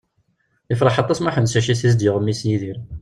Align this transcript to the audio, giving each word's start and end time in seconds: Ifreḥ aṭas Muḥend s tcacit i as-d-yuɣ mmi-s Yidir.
Ifreḥ 0.73 0.95
aṭas 1.03 1.19
Muḥend 1.21 1.47
s 1.49 1.53
tcacit 1.53 1.81
i 1.85 1.87
as-d-yuɣ 1.89 2.17
mmi-s 2.19 2.41
Yidir. 2.49 2.77